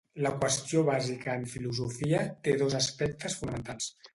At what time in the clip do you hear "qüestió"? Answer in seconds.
0.43-0.81